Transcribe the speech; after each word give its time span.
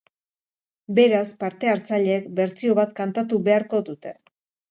Beraz, 0.99 1.25
parte-hartzaileek 1.43 2.25
bertsio 2.41 2.77
bat 2.81 2.97
kantatu 3.01 3.41
beharko 3.49 3.85
dute. 3.91 4.17